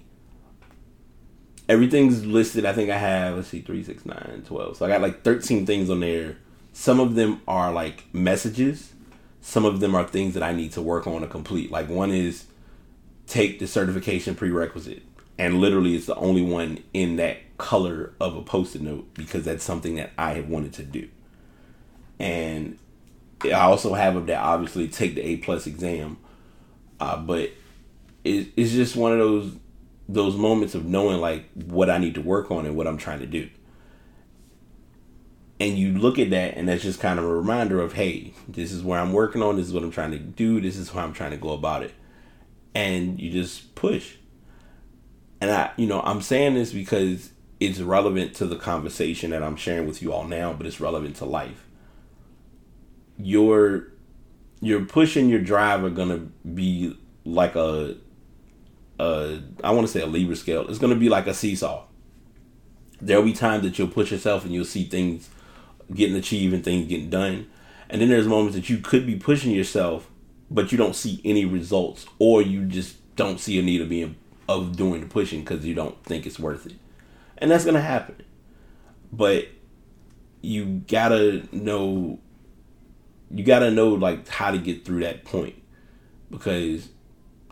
everything's 1.67 2.25
listed. 2.25 2.65
I 2.65 2.73
think 2.73 2.89
I 2.89 2.97
have 2.97 3.35
let's 3.35 3.47
see, 3.47 3.61
three, 3.61 3.83
six, 3.83 4.05
nine, 4.05 4.43
twelve. 4.45 4.77
So 4.77 4.85
I 4.85 4.89
got 4.89 5.01
like 5.01 5.23
thirteen 5.23 5.65
things 5.65 5.89
on 5.89 5.99
there. 5.99 6.37
Some 6.73 6.99
of 6.99 7.15
them 7.15 7.41
are 7.47 7.71
like 7.71 8.03
messages. 8.13 8.93
Some 9.41 9.65
of 9.65 9.79
them 9.79 9.95
are 9.95 10.07
things 10.07 10.33
that 10.33 10.43
I 10.43 10.53
need 10.53 10.71
to 10.73 10.81
work 10.81 11.07
on 11.07 11.21
to 11.21 11.27
complete. 11.27 11.71
Like 11.71 11.89
one 11.89 12.11
is 12.11 12.45
take 13.27 13.59
the 13.59 13.67
certification 13.67 14.35
prerequisite, 14.35 15.03
and 15.37 15.59
literally 15.59 15.95
it's 15.95 16.07
the 16.07 16.15
only 16.15 16.41
one 16.41 16.83
in 16.93 17.15
that 17.17 17.37
color 17.57 18.13
of 18.19 18.35
a 18.35 18.41
post-it 18.41 18.81
note 18.81 19.13
because 19.13 19.45
that's 19.45 19.63
something 19.63 19.95
that 19.95 20.11
I 20.17 20.33
have 20.33 20.49
wanted 20.49 20.73
to 20.73 20.83
do. 20.83 21.07
And 22.19 22.77
I 23.43 23.51
also 23.51 23.93
have 23.93 24.15
them 24.15 24.25
that 24.25 24.39
obviously 24.39 24.87
take 24.87 25.15
the 25.15 25.21
A 25.21 25.37
plus 25.37 25.67
exam, 25.67 26.17
uh, 26.99 27.17
but 27.17 27.51
it, 28.23 28.47
it's 28.55 28.71
just 28.71 28.95
one 28.95 29.11
of 29.11 29.19
those 29.19 29.55
those 30.07 30.35
moments 30.35 30.75
of 30.75 30.85
knowing 30.85 31.19
like 31.19 31.45
what 31.53 31.89
I 31.89 31.97
need 31.97 32.15
to 32.15 32.21
work 32.21 32.51
on 32.51 32.65
and 32.65 32.75
what 32.75 32.87
I'm 32.87 32.97
trying 32.97 33.19
to 33.19 33.25
do. 33.25 33.49
And 35.59 35.77
you 35.77 35.97
look 35.97 36.19
at 36.19 36.31
that, 36.31 36.57
and 36.57 36.67
that's 36.67 36.83
just 36.83 36.99
kind 36.99 37.17
of 37.17 37.25
a 37.25 37.33
reminder 37.33 37.79
of, 37.79 37.93
hey, 37.93 38.33
this 38.47 38.71
is 38.71 38.83
where 38.83 38.99
I'm 38.99 39.13
working 39.13 39.41
on. 39.41 39.55
This 39.55 39.67
is 39.67 39.73
what 39.73 39.83
I'm 39.83 39.91
trying 39.91 40.11
to 40.11 40.19
do. 40.19 40.59
This 40.59 40.75
is 40.75 40.89
how 40.89 41.01
I'm 41.01 41.13
trying 41.13 41.31
to 41.31 41.37
go 41.37 41.51
about 41.51 41.81
it. 41.81 41.93
And 42.73 43.19
you 43.21 43.31
just 43.31 43.73
push. 43.73 44.15
And 45.39 45.49
I, 45.49 45.71
you 45.77 45.87
know, 45.87 46.01
I'm 46.01 46.21
saying 46.21 46.55
this 46.55 46.73
because 46.73 47.31
it's 47.59 47.79
relevant 47.79 48.33
to 48.35 48.45
the 48.45 48.57
conversation 48.57 49.31
that 49.31 49.43
I'm 49.43 49.55
sharing 49.55 49.87
with 49.87 50.01
you 50.01 50.11
all 50.11 50.25
now, 50.25 50.51
but 50.51 50.67
it's 50.67 50.81
relevant 50.81 51.15
to 51.17 51.25
life. 51.25 51.65
Your 53.17 53.87
your 54.59 54.83
push 54.83 55.15
and 55.15 55.29
your 55.29 55.39
drive 55.39 55.83
are 55.83 55.89
gonna 55.89 56.27
be 56.53 56.97
like 57.23 57.55
a 57.55 57.95
uh, 58.99 59.37
I 59.63 59.71
want 59.71 59.87
to 59.87 59.91
say 59.91 60.01
a 60.01 60.05
Libra 60.05 60.35
scale. 60.35 60.67
It's 60.67 60.79
going 60.79 60.93
to 60.93 60.99
be 60.99 61.09
like 61.09 61.27
a 61.27 61.33
seesaw. 61.33 61.85
There'll 63.01 63.23
be 63.23 63.33
times 63.33 63.63
that 63.63 63.77
you'll 63.77 63.89
push 63.89 64.11
yourself 64.11 64.45
and 64.45 64.53
you'll 64.53 64.65
see 64.65 64.85
things 64.85 65.29
getting 65.93 66.15
achieved 66.15 66.53
and 66.53 66.63
things 66.63 66.87
getting 66.87 67.09
done. 67.09 67.49
And 67.89 68.01
then 68.01 68.09
there's 68.09 68.27
moments 68.27 68.55
that 68.55 68.69
you 68.69 68.77
could 68.77 69.05
be 69.05 69.15
pushing 69.15 69.51
yourself, 69.51 70.09
but 70.49 70.71
you 70.71 70.77
don't 70.77 70.95
see 70.95 71.21
any 71.23 71.45
results, 71.45 72.05
or 72.19 72.41
you 72.41 72.65
just 72.65 72.97
don't 73.15 73.39
see 73.39 73.59
a 73.59 73.61
need 73.61 73.81
of 73.81 73.89
being 73.89 74.15
of 74.47 74.75
doing 74.75 75.01
the 75.01 75.07
pushing 75.07 75.39
because 75.41 75.65
you 75.65 75.73
don't 75.73 76.01
think 76.03 76.25
it's 76.25 76.39
worth 76.39 76.65
it. 76.65 76.75
And 77.37 77.51
that's 77.51 77.65
gonna 77.65 77.81
happen. 77.81 78.23
But 79.11 79.49
you 80.41 80.83
gotta 80.87 81.43
know 81.51 82.19
you 83.31 83.43
gotta 83.43 83.71
know 83.71 83.89
like 83.89 84.27
how 84.27 84.51
to 84.51 84.57
get 84.57 84.85
through 84.85 85.01
that 85.01 85.25
point 85.25 85.55
because 86.29 86.89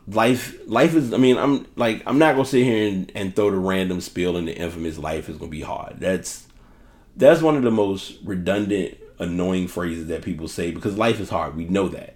life 0.08 0.58
life 0.68 0.96
is 0.96 1.14
i 1.14 1.18
mean 1.18 1.38
i'm 1.38 1.66
like 1.78 2.04
i'm 2.06 2.18
not 2.18 2.36
gonna 2.36 2.46
sit 2.46 2.64
here 2.64 2.90
and, 2.90 3.12
and 3.16 3.36
throw 3.36 3.50
the 3.50 3.58
random 3.58 4.02
spiel 4.02 4.36
in 4.36 4.46
the 4.46 4.56
infamous 4.56 4.98
life 4.98 5.30
is 5.30 5.38
gonna 5.38 5.50
be 5.50 5.62
hard. 5.62 6.00
That's 6.00 6.48
that's 7.16 7.42
one 7.42 7.56
of 7.56 7.64
the 7.64 7.72
most 7.72 8.18
redundant 8.24 8.98
annoying 9.20 9.68
phrases 9.68 10.08
that 10.08 10.24
people 10.24 10.48
say 10.48 10.72
because 10.72 10.98
life 10.98 11.20
is 11.20 11.30
hard. 11.30 11.56
We 11.56 11.66
know 11.66 11.88
that. 11.90 12.16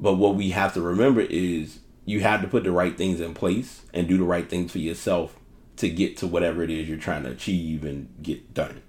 But 0.00 0.14
what 0.14 0.34
we 0.34 0.50
have 0.50 0.74
to 0.74 0.80
remember 0.80 1.20
is 1.20 1.78
you 2.04 2.20
have 2.20 2.42
to 2.42 2.48
put 2.48 2.64
the 2.64 2.72
right 2.72 2.96
things 2.96 3.20
in 3.20 3.32
place 3.32 3.82
and 3.94 4.08
do 4.08 4.18
the 4.18 4.24
right 4.24 4.48
things 4.48 4.72
for 4.72 4.78
yourself 4.78 5.38
to 5.76 5.88
get 5.88 6.16
to 6.18 6.26
whatever 6.26 6.62
it 6.62 6.70
is 6.70 6.88
you're 6.88 6.98
trying 6.98 7.22
to 7.22 7.30
achieve 7.30 7.84
and 7.84 8.08
get 8.22 8.52
done. 8.52 8.82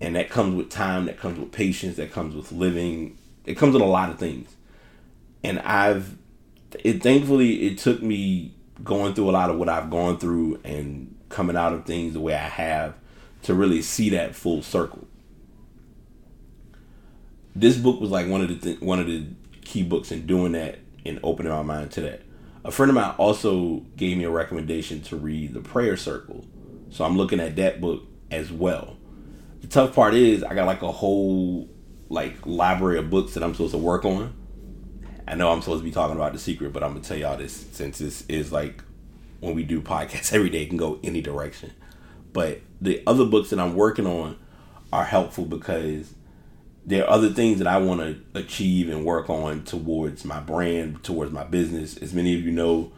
And 0.00 0.14
that 0.16 0.28
comes 0.28 0.54
with 0.54 0.68
time 0.68 1.06
that 1.06 1.18
comes 1.18 1.38
with 1.38 1.52
patience 1.52 1.96
that 1.96 2.12
comes 2.12 2.34
with 2.34 2.52
living 2.52 3.18
it 3.46 3.56
comes 3.56 3.74
with 3.74 3.82
a 3.82 3.86
lot 3.86 4.10
of 4.10 4.18
things. 4.18 4.54
And 5.42 5.58
i've 5.60 6.16
it 6.82 7.02
thankfully 7.02 7.66
it 7.66 7.78
took 7.78 8.02
me 8.02 8.54
going 8.82 9.14
through 9.14 9.30
a 9.30 9.32
lot 9.32 9.50
of 9.50 9.56
what 9.56 9.68
I've 9.68 9.90
gone 9.90 10.18
through 10.18 10.60
and 10.64 11.14
coming 11.28 11.56
out 11.56 11.72
of 11.72 11.84
things 11.84 12.14
the 12.14 12.20
way 12.20 12.34
I 12.34 12.48
have 12.48 12.94
to 13.42 13.54
really 13.54 13.82
see 13.82 14.10
that 14.10 14.34
full 14.34 14.62
circle. 14.62 15.06
This 17.54 17.76
book 17.76 18.00
was 18.00 18.10
like 18.10 18.26
one 18.28 18.40
of 18.40 18.48
the 18.48 18.56
th- 18.56 18.80
one 18.80 18.98
of 18.98 19.06
the 19.06 19.26
key 19.62 19.82
books 19.82 20.10
in 20.10 20.26
doing 20.26 20.52
that 20.52 20.78
and 21.06 21.20
opening 21.22 21.52
my 21.52 21.62
mind 21.62 21.92
to 21.92 22.00
that. 22.02 22.22
A 22.64 22.70
friend 22.70 22.90
of 22.90 22.94
mine 22.94 23.14
also 23.18 23.84
gave 23.96 24.16
me 24.16 24.24
a 24.24 24.30
recommendation 24.30 25.02
to 25.02 25.16
read 25.16 25.52
The 25.52 25.60
Prayer 25.60 25.96
Circle. 25.96 26.46
So 26.90 27.04
I'm 27.04 27.16
looking 27.16 27.40
at 27.40 27.56
that 27.56 27.80
book 27.80 28.04
as 28.30 28.50
well. 28.50 28.96
The 29.60 29.66
tough 29.66 29.94
part 29.94 30.14
is 30.14 30.42
I 30.42 30.54
got 30.54 30.66
like 30.66 30.82
a 30.82 30.90
whole 30.90 31.68
like 32.08 32.34
library 32.46 32.98
of 32.98 33.10
books 33.10 33.34
that 33.34 33.42
I'm 33.42 33.52
supposed 33.52 33.72
to 33.72 33.78
work 33.78 34.04
on 34.04 34.34
I 35.26 35.34
know 35.34 35.50
I'm 35.50 35.62
supposed 35.62 35.80
to 35.80 35.84
be 35.84 35.90
talking 35.90 36.16
about 36.16 36.32
the 36.32 36.38
secret, 36.38 36.72
but 36.72 36.82
I'm 36.82 36.92
gonna 36.92 37.04
tell 37.04 37.16
y'all 37.16 37.36
this 37.36 37.66
since 37.72 37.98
this 37.98 38.24
is 38.28 38.52
like 38.52 38.82
when 39.40 39.54
we 39.54 39.62
do 39.62 39.80
podcasts 39.80 40.32
every 40.34 40.50
day, 40.50 40.62
it 40.62 40.68
can 40.68 40.76
go 40.76 40.98
any 41.02 41.20
direction. 41.20 41.72
But 42.32 42.60
the 42.80 43.02
other 43.06 43.24
books 43.24 43.50
that 43.50 43.58
I'm 43.58 43.74
working 43.74 44.06
on 44.06 44.36
are 44.92 45.04
helpful 45.04 45.44
because 45.44 46.14
there 46.86 47.04
are 47.04 47.10
other 47.10 47.30
things 47.30 47.58
that 47.58 47.66
I 47.66 47.78
want 47.78 48.00
to 48.00 48.38
achieve 48.38 48.90
and 48.90 49.04
work 49.04 49.30
on 49.30 49.64
towards 49.64 50.24
my 50.24 50.40
brand, 50.40 51.02
towards 51.02 51.32
my 51.32 51.44
business. 51.44 51.96
As 51.96 52.12
many 52.12 52.34
of 52.34 52.42
you 52.42 52.50
know, 52.50 52.92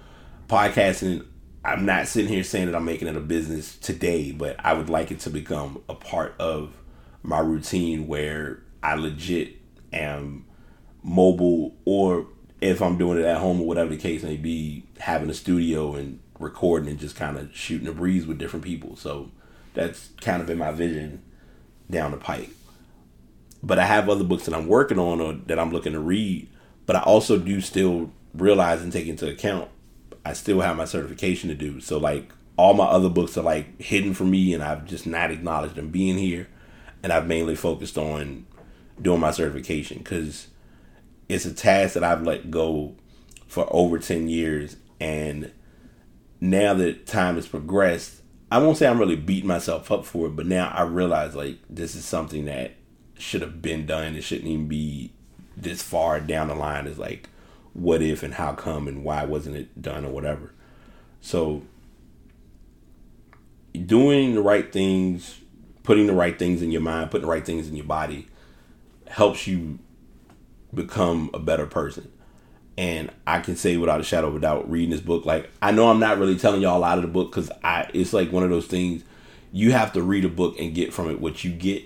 podcasting, 0.49 1.25
I'm 1.65 1.87
not 1.87 2.09
sitting 2.09 2.33
here 2.33 2.43
saying 2.43 2.67
that 2.67 2.75
I'm 2.75 2.85
making 2.85 3.09
it 3.09 3.17
a 3.17 3.21
business 3.21 3.77
today, 3.77 4.33
but 4.33 4.57
I 4.65 4.73
would 4.73 4.91
like 4.91 5.11
it 5.11 5.21
to 5.21 5.31
become 5.31 5.83
a 5.89 5.95
part 5.95 6.35
of 6.39 6.73
my 7.23 7.39
routine 7.39 8.07
where 8.09 8.63
I 8.83 8.95
legit 8.95 9.57
am 9.93 10.47
mobile 11.07 11.75
or 11.85 12.27
if 12.61 12.83
I'm 12.83 12.99
doing 12.99 13.19
it 13.19 13.25
at 13.25 13.39
home 13.39 13.61
or 13.61 13.67
whatever 13.67 13.91
the 13.91 13.97
case 13.97 14.23
may 14.23 14.37
be, 14.37 14.85
having 14.99 15.31
a 15.31 15.35
studio 15.35 15.95
and 15.95 16.21
recording 16.39 16.91
and 16.91 16.99
just 16.99 17.17
kind 17.17 17.39
of 17.39 17.55
shooting 17.55 17.89
a 17.89 17.93
breeze 17.93 18.27
with 18.27 18.39
different 18.39 18.65
people. 18.65 18.97
So 18.97 19.31
that's 19.75 20.11
kind 20.21 20.41
of 20.41 20.47
been 20.47 20.59
my 20.59 20.73
vision 20.73 21.23
down 21.91 22.11
the 22.11 22.17
pike. 22.17 22.51
But 23.63 23.79
I 23.79 23.87
have 23.87 24.09
other 24.09 24.25
books 24.25 24.45
that 24.45 24.55
I'm 24.55 24.67
working 24.67 24.99
on 24.99 25.21
or 25.21 25.35
that 25.35 25.59
I'm 25.59 25.73
looking 25.73 25.93
to 25.93 26.01
read. 26.01 26.49
But 26.85 26.97
I 26.97 27.01
also 27.01 27.39
do 27.39 27.61
still 27.61 28.11
realize 28.35 28.83
and 28.83 28.93
take 28.93 29.07
into 29.07 29.29
account 29.29 29.71
I 30.27 30.33
still 30.33 30.61
have 30.61 30.77
my 30.77 30.87
certification 30.87 31.51
to 31.51 31.55
do. 31.55 31.81
So 31.81 31.99
like 31.99 32.33
all 32.57 32.75
my 32.75 32.87
other 32.87 33.09
books 33.09 33.39
are 33.39 33.43
like 33.43 33.81
hidden 33.81 34.13
from 34.13 34.33
me 34.33 34.53
and 34.55 34.63
I've 34.63 34.85
just 34.85 35.07
not 35.07 35.31
acknowledged 35.31 35.77
them 35.77 35.91
being 35.91 36.19
here. 36.19 36.49
And 37.01 37.13
I've 37.13 37.29
mainly 37.29 37.55
focused 37.55 37.97
on 37.97 38.45
doing 39.01 39.21
my 39.21 39.31
certification 39.31 39.99
because 39.99 40.49
it's 41.29 41.45
a 41.45 41.53
task 41.53 41.95
that 41.95 42.05
I've 42.05 42.23
let 42.23 42.51
go 42.51 42.95
for 43.47 43.67
over 43.71 43.99
10 43.99 44.29
years. 44.29 44.77
And 45.01 45.53
now 46.41 46.75
that 46.75 47.07
time 47.07 47.37
has 47.37 47.49
progressed, 47.49 48.23
I 48.51 48.59
won't 48.59 48.77
say 48.77 48.87
I'm 48.87 48.99
really 48.99 49.17
beating 49.17 49.49
myself 49.49 49.91
up 49.91 50.05
for 50.05 50.27
it, 50.27 50.37
but 50.37 50.47
now 50.47 50.73
I 50.75 50.83
realize 50.83 51.35
like 51.35 51.59
this 51.69 51.95
is 51.95 52.05
something 52.05 52.45
that 52.45 52.75
should 53.19 53.43
have 53.43 53.61
been 53.61 53.87
done. 53.87 54.15
It 54.15 54.23
shouldn't 54.23 54.49
even 54.49 54.69
be 54.69 55.13
this 55.57 55.83
far 55.83 56.21
down 56.21 56.49
the 56.49 56.55
line 56.55 56.87
as 56.87 56.99
like 56.99 57.29
what 57.73 58.03
if 58.03 58.23
and 58.23 58.35
how 58.35 58.53
come 58.53 58.87
and 58.87 59.05
why 59.05 59.25
wasn't 59.25 59.57
it 59.57 59.83
done 59.83 60.05
or 60.05 60.13
whatever. 60.13 60.53
So 61.21 61.63
doing 63.85 64.35
the 64.35 64.43
right 64.43 64.73
things, 64.73 65.41
putting 65.83 66.07
the 66.07 66.15
right 66.15 66.39
things 66.39 66.63
in 66.63 66.71
your 66.71 66.83
mind, 66.83 67.11
putting 67.11 67.27
the 67.27 67.33
right 67.33 67.45
things 67.45 67.69
in 67.69 67.77
your 67.77 67.87
body 67.87 68.29
helps 69.09 69.47
you 69.47 69.79
become 70.75 71.31
a 71.33 71.39
better 71.39 71.67
person. 71.67 72.11
And 72.79 73.11
I 73.27 73.41
can 73.41 73.57
say 73.57 73.77
without 73.77 74.01
a 74.01 74.05
shadow 74.05 74.29
of 74.29 74.37
a 74.37 74.41
doubt, 74.41 74.71
reading 74.71 74.91
this 74.91 75.01
book, 75.01 75.25
like 75.25 75.51
I 75.63 75.71
know 75.71 75.89
I'm 75.89 76.01
not 76.01 76.19
really 76.19 76.37
telling 76.37 76.61
y'all 76.61 76.85
out 76.85 76.99
of 76.99 77.03
the 77.03 77.09
book 77.09 77.31
because 77.31 77.51
I 77.65 77.91
it's 77.95 78.13
like 78.13 78.31
one 78.33 78.43
of 78.43 78.51
those 78.51 78.67
things 78.67 79.03
you 79.53 79.73
have 79.73 79.93
to 79.95 80.03
read 80.03 80.25
a 80.25 80.29
book 80.29 80.59
and 80.59 80.75
get 80.75 80.93
from 80.93 81.11
it 81.11 81.21
what 81.21 81.43
you 81.43 81.51
get. 81.51 81.83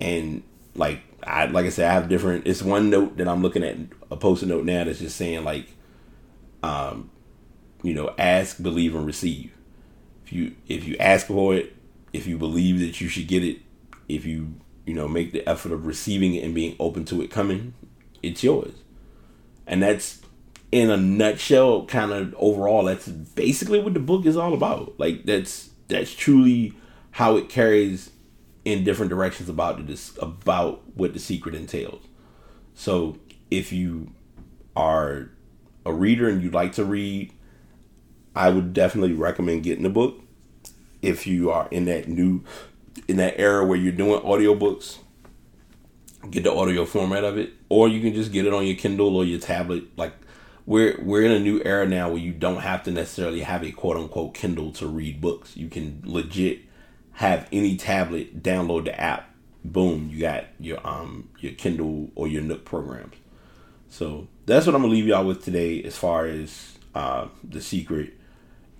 And 0.00 0.42
like 0.74 1.02
I 1.22 1.46
like 1.46 1.66
I 1.66 1.68
said, 1.68 1.88
I 1.88 1.94
have 1.94 2.08
different. 2.08 2.46
It's 2.46 2.62
one 2.62 2.90
note 2.90 3.16
that 3.18 3.28
I'm 3.28 3.42
looking 3.42 3.62
at 3.62 3.76
a 4.10 4.16
post-it 4.16 4.46
note 4.46 4.64
now 4.64 4.82
that's 4.84 4.98
just 4.98 5.16
saying 5.16 5.44
like, 5.44 5.68
um, 6.64 7.10
you 7.82 7.94
know, 7.94 8.12
ask, 8.18 8.60
believe, 8.60 8.96
and 8.96 9.06
receive. 9.06 9.52
If 10.24 10.32
you 10.32 10.56
if 10.66 10.84
you 10.84 10.96
ask 10.98 11.26
for 11.26 11.54
it, 11.54 11.76
if 12.12 12.26
you 12.26 12.38
believe 12.38 12.80
that 12.80 13.00
you 13.00 13.08
should 13.08 13.28
get 13.28 13.44
it, 13.44 13.58
if 14.08 14.24
you 14.24 14.54
you 14.86 14.94
know 14.94 15.06
make 15.06 15.32
the 15.32 15.48
effort 15.48 15.72
of 15.72 15.86
receiving 15.86 16.34
it 16.34 16.44
and 16.44 16.54
being 16.54 16.74
open 16.80 17.04
to 17.06 17.22
it 17.22 17.30
coming, 17.30 17.74
it's 18.22 18.42
yours. 18.42 18.72
And 19.66 19.82
that's 19.82 20.20
in 20.72 20.90
a 20.90 20.96
nutshell, 20.96 21.86
kind 21.86 22.12
of 22.12 22.34
overall, 22.38 22.84
that's 22.84 23.08
basically 23.08 23.80
what 23.80 23.94
the 23.94 24.00
book 24.00 24.26
is 24.26 24.36
all 24.36 24.54
about. 24.54 24.94
Like 24.98 25.24
that's 25.24 25.70
that's 25.88 26.14
truly 26.14 26.74
how 27.12 27.36
it 27.36 27.48
carries 27.48 28.10
in 28.64 28.84
different 28.84 29.10
directions 29.10 29.48
about 29.48 29.86
this 29.86 30.16
about 30.20 30.82
what 30.96 31.12
the 31.12 31.18
secret 31.18 31.54
entails. 31.54 32.02
So 32.74 33.18
if 33.50 33.72
you 33.72 34.12
are 34.76 35.30
a 35.84 35.92
reader 35.92 36.28
and 36.28 36.42
you 36.42 36.50
like 36.50 36.72
to 36.72 36.84
read, 36.84 37.32
I 38.34 38.50
would 38.50 38.72
definitely 38.72 39.14
recommend 39.14 39.64
getting 39.64 39.82
the 39.82 39.90
book 39.90 40.20
if 41.02 41.26
you 41.26 41.50
are 41.50 41.68
in 41.70 41.86
that 41.86 42.08
new 42.08 42.44
in 43.08 43.16
that 43.16 43.38
era 43.38 43.64
where 43.64 43.78
you're 43.78 43.92
doing 43.92 44.20
audiobooks. 44.20 44.98
Get 46.28 46.44
the 46.44 46.52
audio 46.52 46.84
format 46.84 47.24
of 47.24 47.38
it, 47.38 47.52
or 47.68 47.88
you 47.88 48.00
can 48.00 48.14
just 48.14 48.32
get 48.32 48.46
it 48.46 48.52
on 48.52 48.66
your 48.66 48.76
Kindle 48.76 49.16
or 49.16 49.24
your 49.24 49.40
tablet. 49.40 49.84
Like 49.96 50.12
we're 50.66 51.00
we're 51.02 51.22
in 51.22 51.32
a 51.32 51.40
new 51.40 51.62
era 51.64 51.86
now 51.86 52.10
where 52.10 52.18
you 52.18 52.32
don't 52.32 52.60
have 52.60 52.82
to 52.84 52.90
necessarily 52.90 53.40
have 53.40 53.64
a 53.64 53.72
quote 53.72 53.96
unquote 53.96 54.34
Kindle 54.34 54.70
to 54.72 54.86
read 54.86 55.20
books. 55.20 55.56
You 55.56 55.68
can 55.68 56.02
legit 56.04 56.60
have 57.12 57.48
any 57.52 57.76
tablet 57.76 58.42
download 58.42 58.84
the 58.84 59.00
app. 59.00 59.34
Boom, 59.64 60.10
you 60.12 60.20
got 60.20 60.44
your 60.58 60.86
um 60.86 61.30
your 61.38 61.52
Kindle 61.52 62.10
or 62.14 62.28
your 62.28 62.42
Nook 62.42 62.64
programs. 62.64 63.16
So 63.88 64.28
that's 64.46 64.66
what 64.66 64.74
I'm 64.74 64.82
gonna 64.82 64.92
leave 64.92 65.06
y'all 65.06 65.24
with 65.24 65.42
today 65.42 65.82
as 65.82 65.96
far 65.96 66.26
as 66.26 66.78
uh, 66.94 67.28
the 67.44 67.60
secret. 67.60 68.14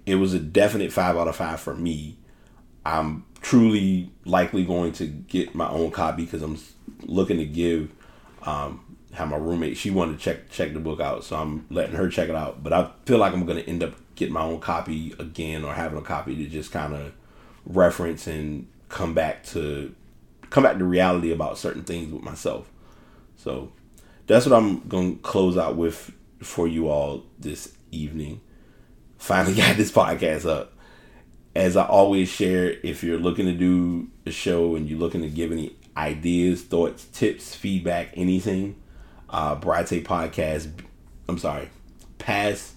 It 0.07 0.17
was 0.17 0.35
a 0.35 0.39
definite 0.39 0.93
five 0.93 1.17
out 1.17 1.29
of 1.29 1.37
five 1.37 1.61
for 1.61 1.75
me. 1.75 2.17
I'm 2.85 3.25
truly 3.43 4.11
likely 4.25 4.65
going 4.65 4.93
to 4.95 5.07
get 5.07 5.55
my 5.55 5.69
own 5.69 5.91
copy 5.91 6.25
because 6.25 6.43
I'm 6.43 6.59
looking 7.05 7.39
to 7.39 7.47
give 7.47 7.93
um, 8.43 8.97
have 9.13 9.29
my 9.29 9.37
roommate 9.37 9.77
she 9.77 9.91
wanted 9.91 10.19
to 10.19 10.25
check 10.25 10.51
check 10.51 10.73
the 10.73 10.79
book 10.79 11.01
out 11.01 11.25
so 11.25 11.37
i'm 11.37 11.67
letting 11.71 11.97
her 11.97 12.09
check 12.09 12.29
it 12.29 12.35
out. 12.35 12.63
But 12.63 12.73
i 12.73 12.91
feel 13.05 13.19
like 13.19 13.33
i'm 13.33 13.45
to 13.63 13.69
end 13.69 13.83
up 13.83 13.95
getting 14.15 14.35
my 14.35 14.43
own 14.43 14.61
copy 14.61 15.15
again 15.19 15.65
or 15.65 15.75
having 15.75 15.99
a 15.99 16.03
copy 16.03 16.37
to 16.37 16.47
just 16.47 16.71
kind 16.71 16.95
of 16.95 17.13
reference 17.65 18.27
and 18.27 18.67
come 18.89 19.15
back 19.15 19.45
to 19.45 19.95
come 20.51 20.65
back 20.65 20.79
to 20.79 20.85
reality 20.85 21.33
about 21.33 21.57
certain 21.57 21.85
things 21.85 22.13
with 22.13 22.23
myself. 22.23 22.71
So 23.37 23.73
that's 24.27 24.47
what 24.47 24.57
i'm 24.57 24.81
to 24.89 25.23
close 25.23 25.57
out 25.57 25.77
with 25.77 26.13
for 26.43 26.69
you 26.69 26.89
all 26.89 27.25
this 27.39 27.75
evening. 27.91 28.41
Finally 29.17 29.55
got 29.57 29.77
this 29.77 29.91
podcast 29.91 30.49
up. 30.49 30.75
As 31.55 31.77
i 31.77 31.85
always 31.85 32.29
share 32.29 32.77
if 32.83 33.03
you're 33.03 33.19
looking 33.19 33.47
to 33.47 33.53
do 33.53 34.09
a 34.27 34.31
show 34.31 34.77
and 34.77 34.89
you're 34.89 34.99
looking 34.99 35.23
to 35.23 35.29
give 35.29 35.51
any 35.51 35.77
ideas 35.97 36.63
thoughts 36.63 37.05
tips 37.07 37.55
feedback 37.55 38.13
anything 38.15 38.77
uh, 39.31 39.57
Brate 39.57 40.05
Podcast. 40.05 40.71
I'm 41.29 41.39
sorry, 41.39 41.71
pass 42.19 42.75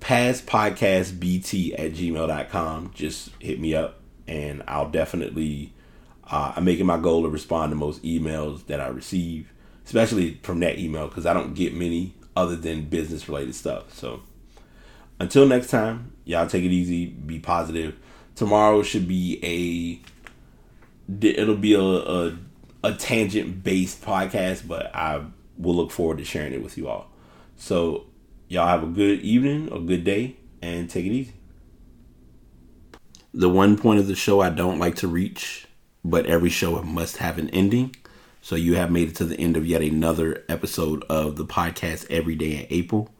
pass 0.00 0.40
podcast 0.40 1.18
bt 1.18 1.74
at 1.74 1.92
gmail.com. 1.92 2.92
Just 2.94 3.30
hit 3.40 3.60
me 3.60 3.74
up 3.74 4.00
and 4.28 4.62
I'll 4.66 4.88
definitely, 4.88 5.72
uh, 6.30 6.52
I'm 6.56 6.64
making 6.64 6.86
my 6.86 6.98
goal 6.98 7.22
to 7.22 7.28
respond 7.28 7.70
to 7.72 7.76
most 7.76 8.02
emails 8.02 8.66
that 8.66 8.80
I 8.80 8.88
receive, 8.88 9.52
especially 9.84 10.38
from 10.42 10.60
that 10.60 10.78
email 10.78 11.08
because 11.08 11.26
I 11.26 11.34
don't 11.34 11.54
get 11.54 11.74
many 11.74 12.14
other 12.34 12.56
than 12.56 12.84
business 12.84 13.28
related 13.28 13.54
stuff. 13.54 13.92
So 13.94 14.22
until 15.18 15.46
next 15.46 15.68
time, 15.68 16.12
y'all 16.24 16.46
take 16.46 16.64
it 16.64 16.72
easy, 16.72 17.06
be 17.06 17.38
positive. 17.38 17.96
Tomorrow 18.34 18.82
should 18.82 19.08
be 19.08 19.40
a, 19.42 20.15
it'll 21.20 21.56
be 21.56 21.74
a, 21.74 21.80
a, 21.80 22.38
a 22.82 22.94
tangent 22.94 23.62
based 23.62 24.02
podcast, 24.02 24.66
but 24.66 24.94
I 24.94 25.22
we'll 25.56 25.74
look 25.74 25.90
forward 25.90 26.18
to 26.18 26.24
sharing 26.24 26.52
it 26.52 26.62
with 26.62 26.76
you 26.76 26.88
all. 26.88 27.10
So, 27.56 28.06
y'all 28.48 28.66
have 28.68 28.82
a 28.82 28.86
good 28.86 29.20
evening 29.20 29.70
a 29.72 29.80
good 29.80 30.04
day 30.04 30.36
and 30.60 30.88
take 30.88 31.06
it 31.06 31.12
easy. 31.12 31.32
The 33.32 33.48
one 33.48 33.76
point 33.76 34.00
of 34.00 34.06
the 34.06 34.14
show 34.14 34.40
I 34.40 34.50
don't 34.50 34.78
like 34.78 34.96
to 34.96 35.08
reach, 35.08 35.66
but 36.04 36.26
every 36.26 36.50
show 36.50 36.80
must 36.82 37.18
have 37.18 37.38
an 37.38 37.50
ending. 37.50 37.96
So, 38.42 38.56
you 38.56 38.74
have 38.74 38.90
made 38.90 39.08
it 39.08 39.16
to 39.16 39.24
the 39.24 39.38
end 39.38 39.56
of 39.56 39.66
yet 39.66 39.82
another 39.82 40.44
episode 40.48 41.04
of 41.04 41.36
the 41.36 41.46
podcast 41.46 42.06
every 42.10 42.36
day 42.36 42.58
in 42.58 42.66
April. 42.70 43.10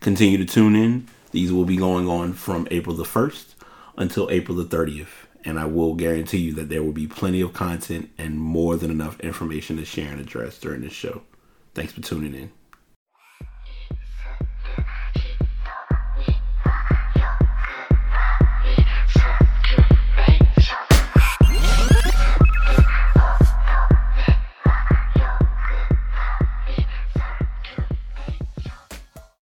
Continue 0.00 0.38
to 0.38 0.46
tune 0.46 0.76
in. 0.76 1.08
These 1.30 1.52
will 1.52 1.64
be 1.64 1.76
going 1.76 2.08
on 2.08 2.32
from 2.32 2.68
April 2.70 2.94
the 2.94 3.04
1st 3.04 3.54
until 3.96 4.30
April 4.30 4.56
the 4.56 4.64
30th. 4.64 5.23
And 5.44 5.58
I 5.58 5.66
will 5.66 5.94
guarantee 5.94 6.38
you 6.38 6.54
that 6.54 6.68
there 6.70 6.82
will 6.82 6.92
be 6.92 7.06
plenty 7.06 7.40
of 7.40 7.52
content 7.52 8.10
and 8.16 8.38
more 8.40 8.76
than 8.76 8.90
enough 8.90 9.20
information 9.20 9.76
to 9.76 9.84
share 9.84 10.10
and 10.10 10.20
address 10.20 10.58
during 10.58 10.80
this 10.80 10.92
show. 10.92 11.22
Thanks 11.74 11.92
for 11.92 12.00
tuning 12.00 12.34
in. 12.34 12.50